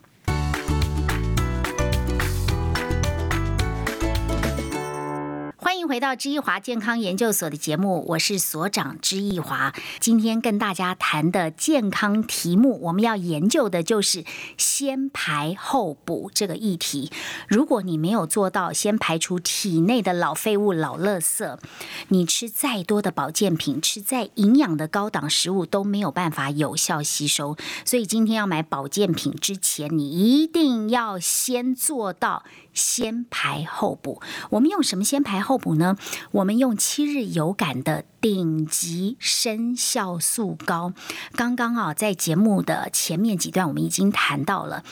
[5.90, 9.74] 回到知易华健康研究所的节目，我是所长知易华。
[9.98, 14.24] 今天跟大家谈的健康题目，我们要研究的就是
[14.56, 17.10] 先排后补这个议题。
[17.48, 21.58] 如果你没有做到先排除体内的老废物、老垃圾，
[22.06, 27.56] 你吃再多的保健品，吃再营养的高档食物都没有办法有效吸收。
[27.84, 32.44] 所以今天要买保健品之前，你一定要先做到。
[32.72, 35.96] 先排后补，我们用什么先排后补呢？
[36.32, 40.92] 我们用七日有感的顶级生酵素膏。
[41.34, 44.84] 刚刚啊，在节目的前面几段，我们已经谈到了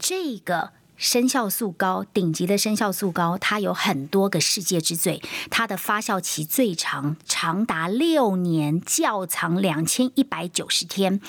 [0.00, 0.72] 这个。
[0.96, 11.20] 生酵素膏，顶级的生酵素膏，它有很多个世界之最，它的发酵期最长，长达六年，窖藏两千一百九十天，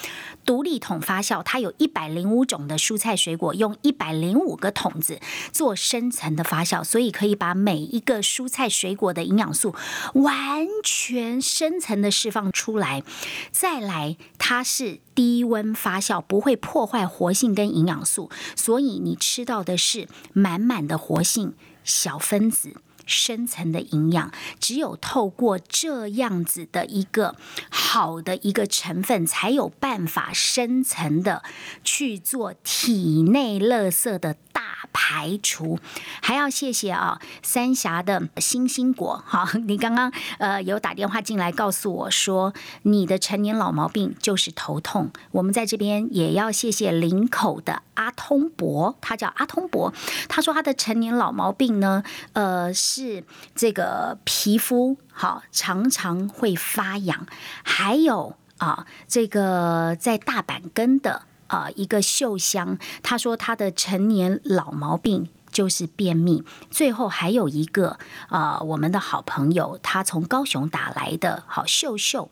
[0.45, 5.19] 独立桶发酵，它有一百零五种的蔬菜水果，用一百零五个桶子
[5.51, 9.75] 做深层的发酵，所以可以把每一个蔬菜水果的营养素
[10.13, 13.03] 完全深层的释放出来。
[13.51, 15.01] 再来，它是。
[15.17, 22.81] 低温发酵不会破坏活性跟营养素，所以你吃到的是满满的活性小分子。
[23.09, 27.37] 深层的营养，只有透过这样子的一个
[27.69, 31.41] 好的一个成分，才有办法深层的
[31.85, 35.77] 去做体内垃圾的大排除。
[36.23, 45.11] 还要谢谢啊，三峡的星星果， 好，你刚刚呃有打电话进来告诉我说，你的成年老毛病就是头痛。
[45.29, 49.93] 我们在这边也要谢谢林口的阿通博，他叫阿通博，
[50.27, 52.01] 他说他的成年老毛病呢，
[52.33, 52.73] 呃。
[52.73, 57.27] 是这个皮肤好，常常会发痒，
[57.63, 65.29] 还有啊，这个在大阪根的啊一个秀香，他说他的成年老毛病。
[65.57, 67.97] 就是便秘，最后还有一个
[68.29, 72.29] 啊，我们的好朋友，他从高雄打来的，好秀秀，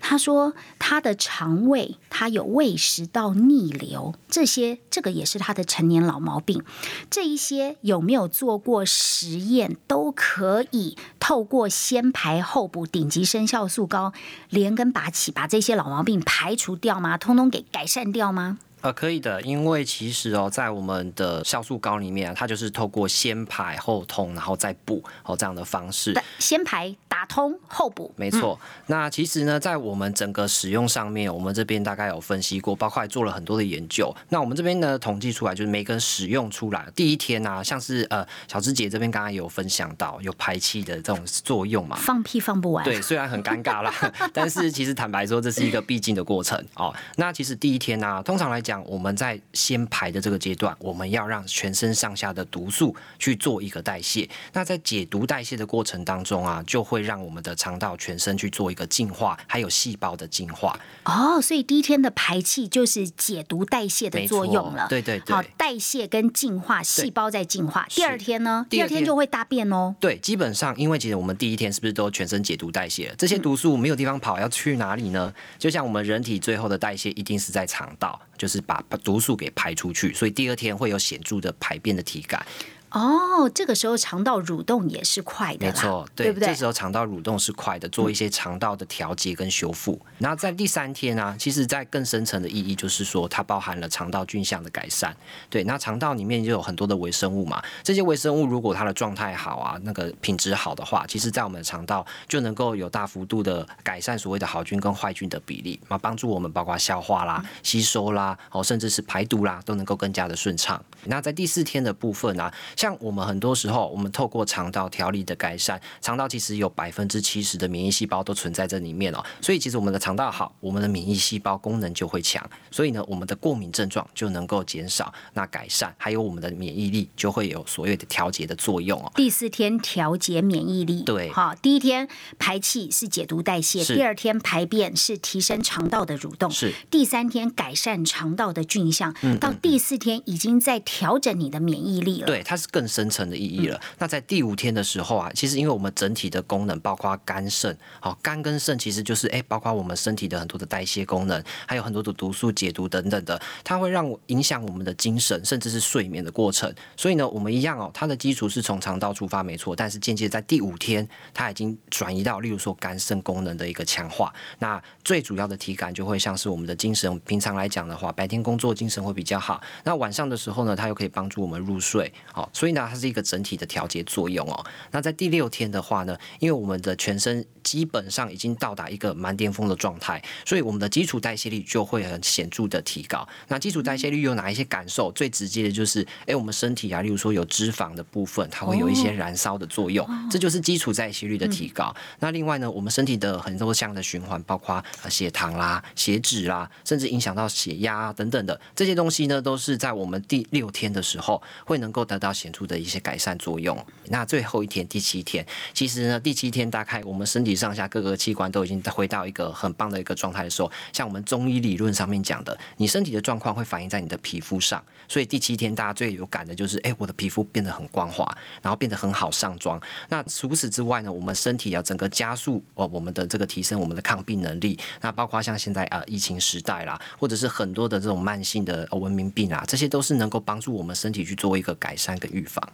[0.00, 6.62] 他说他的肠胃他有胃食道逆流，这些这个也是他的成年老毛病，
[7.10, 14.12] 这一些有没有做过实验，都可以透过先排后补顶级生酵素膏
[14.50, 17.18] 连根拔起，把这些老毛病排除掉吗？
[17.18, 18.58] 通通给改善掉吗？
[18.80, 26.14] 呃，可以的，因为其实哦，在我们的酵素膏里面，它就是透过先排后通，然后再补哦这样的方式。
[26.38, 28.58] 先排打通后补，没错。
[28.86, 34.14] 那其实呢，在我们整个使用上面，我们这边大概有分析过，包括做了很多的研究。
[34.28, 42.84] 那我们这边呢，统计出来就是每个人使用出来第一天啊，像是呃小芝姐这边刚刚有分享到有排气的这种作用嘛，放屁放不完。
[42.84, 43.92] 对，虽然很尴尬啦，
[44.32, 46.94] 但是其实坦白说，这是一个必经的过程哦。
[47.16, 54.28] 那其实第一天呢，通常来讲，我们在先排的这个阶段，我们要让全身上下的毒素去做一个代谢。
[54.52, 60.78] 那在解毒代谢的过程当中啊，就会让我们的肠道全身去做一个净化，还有细胞的净化。
[61.04, 64.86] 哦，所以第一天的排气就是解毒代谢的作用了。
[64.90, 67.86] 对对对，好，代谢跟净化，细胞在净化。
[67.88, 68.66] 第二天呢？
[68.68, 69.94] 第二天就会大便哦。
[69.98, 73.14] 对，基本上因为其实我们第一天是不是都全身解毒代谢了？
[73.16, 75.32] 这些毒素没有地方跑，要去哪里呢？
[75.58, 78.20] 就像我们人体最后的代谢一定是在肠道。
[78.36, 82.44] 就是把毒素给排出去，所以第二天会有显著的排便的体感。
[82.90, 86.48] 哦，这个时候肠道蠕动也是快的，没错，对不对？
[86.48, 90.00] 这时候肠道蠕动是快的，做一些肠道的调节跟修复。
[90.18, 95.14] 然后在第三天呢，其实在更深层的意义就是说，它包含了肠道菌相的改善。
[95.50, 110.82] 对，那肠道里面就有很多的微生物嘛，这些微生物如果它的状态好啊，那个品质好的话，其实在我们的肠道就能够有大幅度的改善所谓的好菌跟坏菌的比例，那帮助我们包括消化啦、吸收啦，哦，甚至是排毒啦，都能够更加的顺畅。
[111.04, 112.50] 那在第四天的部分呢？
[112.78, 119.20] 像我们很多时候，我们透过肠道调理的改善，肠道其实有百分之七十的免疫细胞都存在这里面哦。
[119.40, 129.10] 所以其实我们的肠道好，我们的免疫细胞功能就会强，所以呢，我们的过敏症状就能够减少，那改善，还有我们的免疫力就会有所谓的调节的作用哦。
[129.16, 142.26] 第四天调节免疫力，对，好，第一天排气是解毒代谢，第二天排便是提升肠道的蠕动，是第三天改善肠道的菌相，到第四天已经在调整你的免疫力了。
[142.28, 143.08] 对，它是更深。
[143.08, 143.80] 层的意义了。
[143.98, 156.72] 那在第五天的时候啊，其实因为我们整体的功能包括肝肾，好肝跟肾其实就是哎，包括我们身体的很多的代谢功能，还有很多的毒素解毒等等的，它会让影响我们的精神，甚至是睡眠的过程。
[156.96, 159.74] 所以呢，我们一样哦，它的基础是从肠道出发，没错。
[159.74, 164.32] 但是间接在第五天，它已经转移到例如说肝肾功能的一个强化。
[164.58, 169.60] 那最主要的体感就会像是我们的精神，平常来讲的话，白天工作精神会比较好。
[169.84, 174.66] 那晚上的时候呢，它又可以帮助我们入睡，好所以呢，它是一个整体的调节作用哦。
[174.90, 183.24] 那在第六天的话呢，因为我们的全身基本上已经到达一个蛮巅峰的状态，所以我们的基础代谢率就会很显著的提高。
[183.46, 185.12] 那基础代谢率有哪一些感受？
[185.12, 191.94] 最直接的就是，哎，我们身体啊，例如说有脂肪的部分，它会有一些燃烧的作用，这就是基础代谢率的提高。
[192.18, 203.76] 那另外呢，我们身体的很多项的循环，包括血糖啦、血脂啦，甚至影响到血压等等的这些东西呢，都是在我们第六天的时候会能够得到显显著的一些改善作用。
[204.06, 205.44] 那最后一天第七天，
[205.74, 218.26] 其实呢，第七天大概我们身体上下各个器官都已经回到一个很棒的一个状态的时候，像我们中医理论上面讲的，你身体的状况会反映在你的皮肤上，所以第七天大家最有感的就是，哎，我的皮肤变得很光滑，
[218.62, 219.78] 然后变得很好上妆。
[220.08, 224.78] 那除此之外呢，我们身体要整个加速哦，我们的这个提升我们的抗病能力。
[225.02, 232.30] 那包括像现在啊疫情时代啦，或者是很多的这种慢性的文明病啊，这些都是能够帮助我们身体去做一个改善跟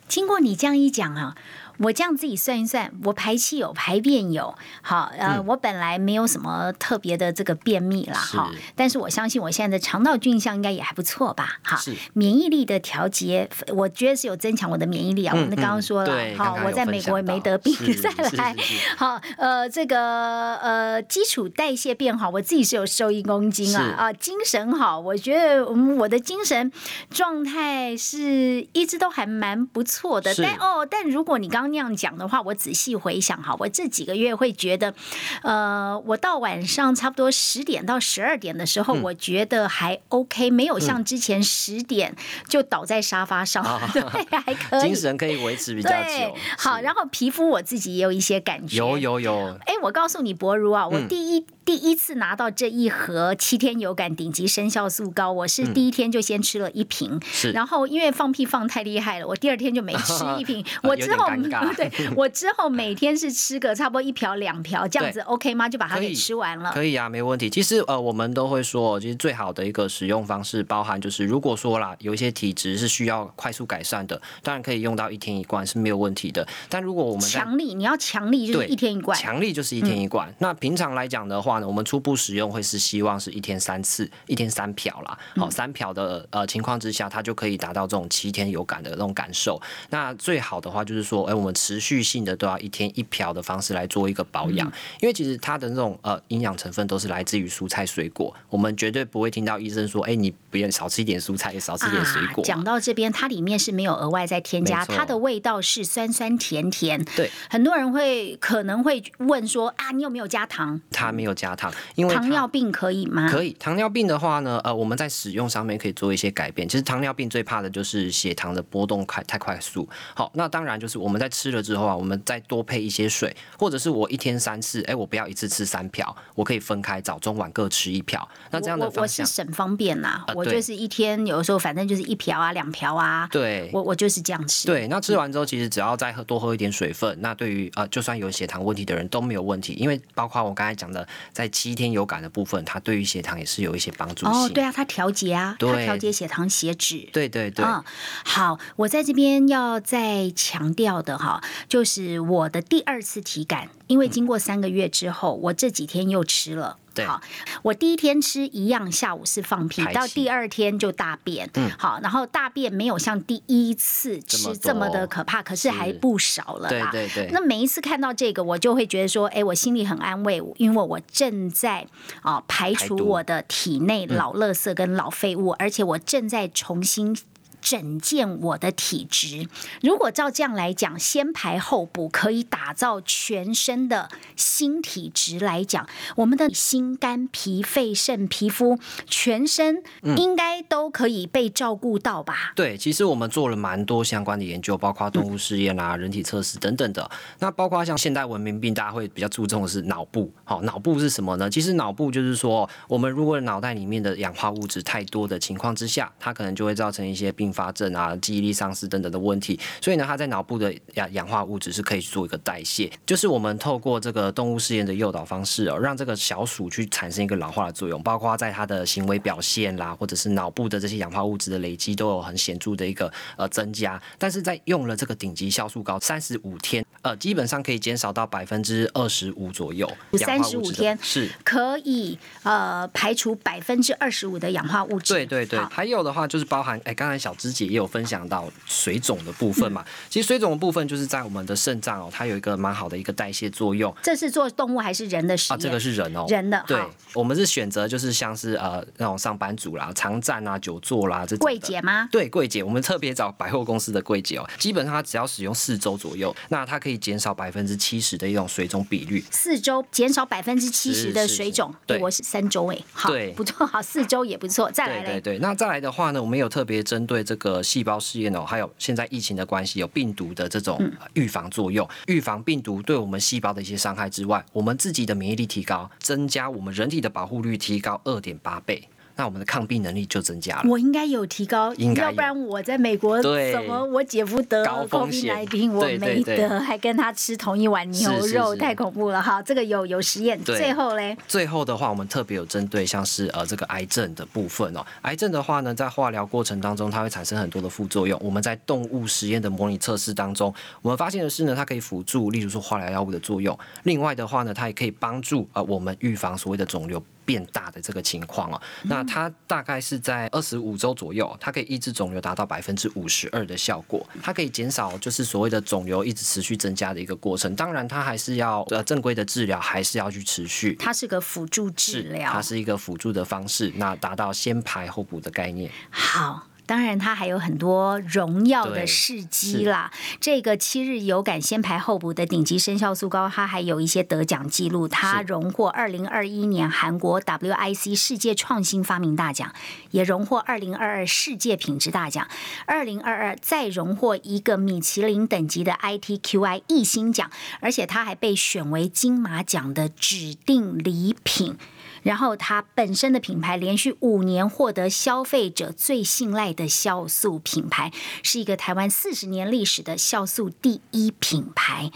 [0.09, 1.37] 经过你这样一讲啊。
[1.79, 11.81] 我这样自己算一算，我排气有，排便有，好，呃，我本来没有什么特别的这个便秘了，哈，但是我相信我现在的肠道菌相应该也还不错吧，哈，
[12.13, 15.35] 免疫力的调节，我觉得是有增强我的免疫力啊。
[15.35, 18.55] 我们刚刚说了，好，我在美国也没得病，再来，
[18.97, 26.71] 好，呃，这个呃基础代谢变好，我自己是有瘦一公斤啊，啊，精神好，我觉得我的精神
[27.11, 34.95] 状态是一直都还蛮不错的，但哦，但如果你刚那样讲的话，我仔细回想哈，我这几个月会觉得，
[35.43, 42.15] 呃，我到晚上差不多十点到十二点的时候，我觉得还 OK，没有像之前十点
[42.49, 43.63] 就倒在沙发上，
[43.93, 44.03] 对，
[44.41, 46.35] 还可以，精神可以维持比较久。
[46.59, 49.59] 好，然后皮肤我自己也有一些感觉，有有有。
[49.67, 51.47] 哎，我告诉你，博如啊，我第一。
[51.65, 57.19] 第一次拿到这一盒七天有感顶级生效素膏，我是第一天就先吃了一瓶，
[57.55, 60.63] 然后因为放屁放太厉害了，我第二天就没吃一瓶。
[60.85, 61.27] 我之后
[61.75, 65.67] 对 我之后每天是吃个差不多一瓢两瓢这样子，OK 吗？
[65.67, 66.71] 就把它给吃完了。
[66.73, 67.49] 可以啊，没问题。
[67.49, 76.47] 其实呃，我们都会说，其实最好的一个使用方式，包含就是如果说啦，有一些体质是需要快速改善的，当然可以用到一天一罐是没有问题的。
[76.69, 80.33] 但如果我们强力，你要强力就是一天一罐，强力就是一天一罐。
[80.41, 81.54] 那平常来讲的话。
[81.63, 85.19] 我们初步使用会是希望是一天三次，一天三瓢啦。
[85.37, 89.61] 好，三瓢的呃情况之下，它就可以达到这种七天有感的那种感受。
[89.91, 94.67] 那最好的话就是说，哎，我们持续性的都要一天一瓢的方式来做一个保养，
[95.01, 102.43] 因为其实它的那种呃营养成分都是来自于蔬菜水果，我们绝对不会听到医生说，哎，你不要少吃一点蔬菜，也少吃一点水果。
[102.45, 107.05] 讲到这边，它里面是没有额外再添加，它的味道是酸酸甜甜。
[107.17, 110.81] 对，很多人会可能会问说，啊，你有没有加糖？
[110.91, 113.29] 它没有加糖，因为糖尿病可以吗？
[113.29, 113.53] 可以。
[113.55, 116.69] 糖尿病的话呢，呃，我们在使用上面可以做一些改变。
[116.69, 119.89] 其实糖尿病最怕的就是血糖的波动快太快速。
[120.15, 128.29] 好，那当然就是我们在吃了之后啊，我们再多配一些水，或者是我一天三次，哎，我不要一次吃三瓢，我可以分开早中晚各吃一瓢。
[128.53, 133.29] 那这样的我我是省方便呐，我就是一天有的时候反正就是一瓢啊两瓢啊。
[133.33, 134.67] 对，我我就是这样吃。
[134.67, 147.09] 对，那吃完之后其实只要再喝多喝一点水分，那对于呃就算有血糖问题的人都没有问题，因为包括我刚才讲的在七天有感的部分，它对于血糖也是有一些帮助哦，对啊，它调节啊，它调节血糖、血脂。
[147.13, 147.65] 对对对。
[147.65, 147.85] 嗯，
[148.25, 156.79] 好，我在这边要再强调的哈，就是我的第二次体感，因为经过三个月之后，我这几天又吃了。
[157.07, 157.21] 好，
[157.63, 161.49] 我第一天吃一样，下午是放屁，到第二天就大便。
[161.55, 166.91] 嗯，好，然后大便没有像第一次吃这么的可怕，可是还不少了啦。
[166.93, 167.31] 对对对。
[167.33, 171.87] 那每一次看到这个，我就会觉得说，哎，我心里很安慰，因为我正在
[172.23, 177.17] 啊排除我的体内老垃圾跟老废物，而且我正在重新。
[177.65, 179.49] 整健我的体质，
[179.81, 192.53] 如果照这样来讲，先排后补，可以打造全身的新体质来讲，我们的心肝脾肺肾皮肤全身应该都可以被照顾到吧？
[192.55, 197.11] 对，其实我们做了蛮多相关的研究，包括动物试验啊、人体测试等等的。
[197.39, 200.31] 那包括像现代文明病，大家会比较注重的是脑部。
[200.45, 201.49] 好，脑部是什么呢？
[201.49, 207.54] 其实脑部就是说，我们如果脑袋里面的氧化物质太多的情况之下，它可能就会造成一些病。
[207.55, 224.03] 发症啊，记忆力丧失等等的问题，所以呢，它在脑部的氧氧化物质是可以做一个代谢，就是我们透过这个动物试验的诱导方式哦，让这个小鼠去产生一个老化的作用，包括在它的行为表现啦，或者是脑部的这些氧化物质的累积都有很显著的一个呃增加。
[224.19, 231.31] 但是在用了这个顶级酵素膏三十五天呃，基本上可以减少到百分之二十五左右，氧化物质的35天是。
[231.45, 235.13] 可以呃排除百分之二十五的氧化物质。
[235.13, 239.83] 对对对，还有的话就是包含，哎，刚才小芝姐也有分享到水肿的部分嘛。
[239.83, 246.81] 嗯其实水肿的部分就是在我们的肾脏哦，它有一个蛮好的一个代谢作用这是做动物还是人的实啊，这个是人哦，人的对，
[247.13, 252.09] 我们是选择就是像是呃那种上班族啦、常站啊、久坐啦这种柜姐吗？
[252.13, 259.25] 对柜姐，我们特别找百货公司的柜姐哦，基本上它只要使用四周左右，那它可以减少百分之七十的一种水肿比率。
[259.31, 270.81] 四周减少百分之七十的水肿，对我是三周哎，好，对不错，好，四周也不错，再来，对对对，那再来的话呢，我们有特别针对这个细胞试验哦，还有现在疫情的关系，有病毒的这种
[271.15, 280.65] 预防作用，预防病毒对我们细胞的一些伤害之外，我们自己的免疫力提高，增加我们人体的保护率提高二点八倍，那我们的抗病能力就增加了。
[280.69, 289.41] 我应该有提高，应该要不然我在美国对怎么我姐夫得高风险 COVID-19，我对对对没得，还跟他吃同一碗牛肉，是是是太恐怖了哈！
[289.43, 294.85] 这个有有实验，最后嘞，最后的话，我们特别有针对像是呃这个癌症的部分哦。
[295.03, 298.21] 癌症的话呢，在化疗过程当中，它会产生很多的副作用。
[298.23, 300.53] 我们在动物实验的模拟测试当中，
[300.83, 303.57] 我们发现的是呢，它可以辅助，例如说化疗药物的作用。
[303.85, 307.03] 另外的话呢，它也可以帮助呃我们预防所谓的肿瘤。
[307.25, 317.55] 变大的这个情况哦，那它大概是在二十五周左右，它可以抑制肿瘤达到百分之五十二的效果，它可以减少就是所谓的肿瘤一直持续增加的一个过程。
[317.57, 320.77] 当然，它还是要呃正规的治疗，还是要去持续。
[320.79, 325.71] 它是个辅助治，疗它，是一个辅助的方式，那达到先排后补的概念。
[325.91, 326.47] 好。
[326.67, 329.93] 当然，它还有很多荣耀的事迹啦。
[330.21, 334.89] 这个七日有感先排后补的顶级生肖素膏，它还有一些得奖记录。
[334.89, 339.53] 它荣获二零二一年韩国 WIC 世界创新发明大奖，
[339.91, 342.27] 也荣获二零二二世界品质大奖，
[342.67, 351.57] 二零二二再荣获一个米其林等级的 ITQI 一星奖，而且它还被选为金马奖的指定礼品。
[352.05, 357.91] 然后它本身的品牌连续五年获得消费者最信赖的酵素品牌，
[358.23, 361.91] 是一个台湾四十年历史的酵素第一品牌。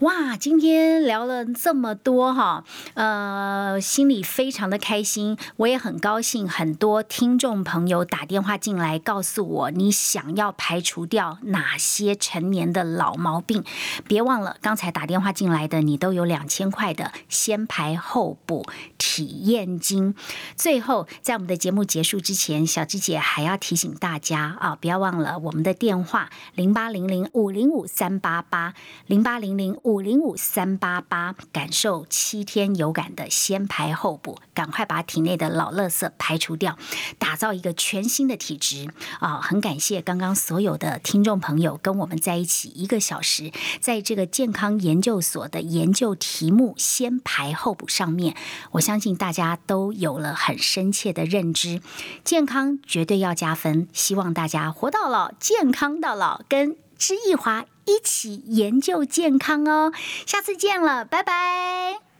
[0.00, 2.64] 哇，今天聊了这么多哈，
[2.94, 13.62] 呃，心里非常的开心，我也很高兴，很多听众朋友打电话进来告诉我，你想要排除掉哪些陈年的老毛病。
[14.08, 18.66] 别忘了，刚才打电话进来的你都有两千块的先排后补
[18.98, 20.16] 体验金。
[20.56, 28.74] 最后，在我们的节目结束之前，小芝姐还要提醒大家啊，不要忘了我们的电话零八零零五零五三八八
[29.06, 36.78] 零八零零五零五三八八，感受七天有感的先排后补，赶快把体内的老垃圾排除掉，
[37.18, 38.88] 打造一个全新的体质
[39.20, 39.38] 啊！
[39.42, 48.34] 很感谢刚刚所有的听众朋友跟我们在一起一个小时，在这个健康研究所的研究题目先排后补上面，
[48.72, 51.82] 我相信大家都有了很深切的认知，
[52.24, 59.92] 健康绝对要加分，希望大家活到老，健康到老，跟知易华一起研究健康哦。
[60.26, 62.13] 下次见了，拜拜。